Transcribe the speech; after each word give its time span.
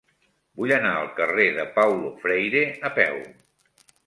Vull 0.61 0.71
anar 0.77 0.93
al 1.01 1.11
carrer 1.19 1.45
de 1.59 1.67
Paulo 1.77 2.11
Freire 2.25 2.65
a 2.91 2.93
peu. 2.97 3.23